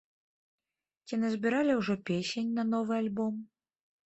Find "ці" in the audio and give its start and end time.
1.05-1.19